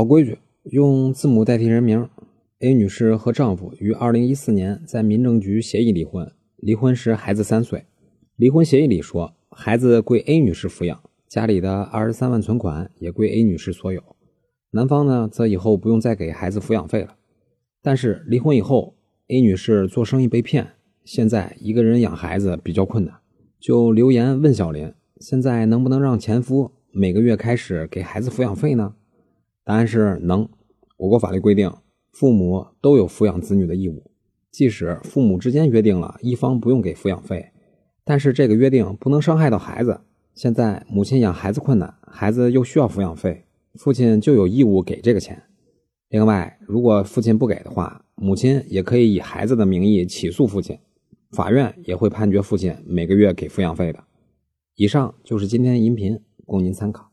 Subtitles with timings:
[0.00, 0.38] 老规矩，
[0.70, 2.08] 用字母代替人名。
[2.60, 7.84] A 女士和丈夫于二零一四年在民政局协议离婚，离婚时孩子三岁。
[8.36, 14.02] 离婚协议里说，孩子归 A 女士抚养，家里的二十三万存款也归 A 女士所有。
[14.70, 17.16] 男方呢，则以后不用再给孩子抚养费了。
[17.82, 18.94] 但是离婚以后
[19.28, 20.66] ，A 女士做生意被骗，
[21.04, 23.14] 现在一个人养孩子比较困难，
[23.58, 28.94] 就留言问小林：现在能不能让前夫每个月开始给孩子抚养费呢？
[29.70, 30.48] 答案是能。
[30.96, 31.72] 我国法律规定，
[32.10, 34.10] 父母都有抚养子女的义务，
[34.50, 37.52] 即使父母之间约定了一方不用给抚养费，
[38.02, 40.00] 但是这个约定不能伤害到孩子。
[40.34, 45.40] 现在母亲养孩子困难，孩子又需要抚养费，父亲就有义务给这个钱。
[46.08, 50.76] 另外，如果父亲不给的话，母亲也可以以孩子的名义起诉父亲，
[51.30, 54.02] 法院也会判决父亲每个月给抚养费的。
[54.74, 57.08] 以上就是今天音频，供您参考。